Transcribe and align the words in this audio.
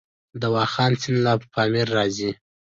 د 0.41 0.43
واخان 0.55 0.91
سیند 1.01 1.19
له 1.25 1.33
پامیر 1.53 1.87
راځي 1.97 2.31